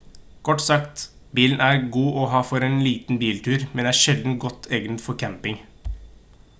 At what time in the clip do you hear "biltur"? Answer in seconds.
3.25-3.65